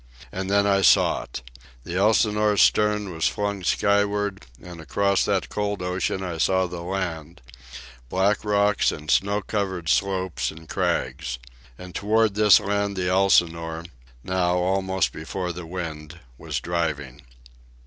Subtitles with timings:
[0.31, 1.43] And then I saw it!
[1.83, 8.91] The Elsinore's stern was flung skyward, and across that cold ocean I saw land—black rocks
[8.91, 11.37] and snow covered slopes and crags.
[11.77, 13.83] And toward this land the Elsinore,
[14.23, 17.21] now almost before the wind, was driving.